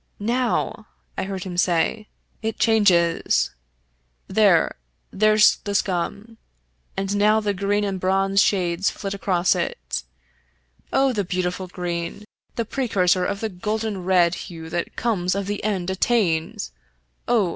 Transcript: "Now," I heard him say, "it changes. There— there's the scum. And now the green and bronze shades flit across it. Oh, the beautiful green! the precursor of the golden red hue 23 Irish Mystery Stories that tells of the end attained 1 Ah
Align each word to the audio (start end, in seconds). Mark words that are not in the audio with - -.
"Now," 0.39 0.87
I 1.15 1.25
heard 1.25 1.43
him 1.43 1.57
say, 1.57 2.07
"it 2.41 2.57
changes. 2.57 3.51
There— 4.27 4.75
there's 5.21 5.57
the 5.57 5.75
scum. 5.75 6.39
And 6.97 7.15
now 7.15 7.39
the 7.39 7.53
green 7.53 7.83
and 7.83 7.99
bronze 7.99 8.41
shades 8.41 8.89
flit 8.89 9.13
across 9.13 9.53
it. 9.53 10.01
Oh, 10.91 11.13
the 11.13 11.23
beautiful 11.23 11.67
green! 11.67 12.25
the 12.55 12.65
precursor 12.65 13.25
of 13.25 13.41
the 13.41 13.49
golden 13.49 14.03
red 14.03 14.33
hue 14.49 14.71
23 14.71 14.75
Irish 14.79 14.85
Mystery 14.95 15.01
Stories 15.03 15.33
that 15.35 15.35
tells 15.35 15.35
of 15.39 15.45
the 15.45 15.63
end 15.63 15.89
attained 15.91 16.69
1 17.27 17.37
Ah 17.37 17.49